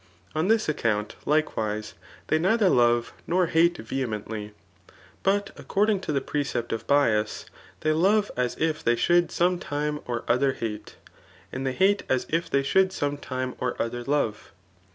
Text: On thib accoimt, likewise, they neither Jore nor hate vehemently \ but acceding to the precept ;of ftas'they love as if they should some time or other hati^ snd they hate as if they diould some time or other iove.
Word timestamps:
On 0.33 0.47
thib 0.49 0.57
accoimt, 0.73 1.11
likewise, 1.27 1.93
they 2.25 2.39
neither 2.39 2.69
Jore 2.69 3.11
nor 3.27 3.45
hate 3.45 3.77
vehemently 3.77 4.51
\ 4.87 4.89
but 5.21 5.51
acceding 5.57 6.01
to 6.01 6.11
the 6.11 6.19
precept 6.21 6.73
;of 6.73 6.87
ftas'they 6.87 7.93
love 7.95 8.31
as 8.35 8.55
if 8.57 8.83
they 8.83 8.95
should 8.95 9.31
some 9.31 9.59
time 9.59 9.99
or 10.07 10.23
other 10.27 10.53
hati^ 10.53 10.93
snd 11.53 11.63
they 11.65 11.73
hate 11.73 12.01
as 12.09 12.25
if 12.29 12.49
they 12.49 12.63
diould 12.63 12.91
some 12.91 13.15
time 13.17 13.53
or 13.59 13.79
other 13.79 14.03
iove. 14.03 14.49